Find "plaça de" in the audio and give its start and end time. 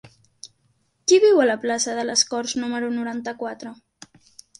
1.65-2.05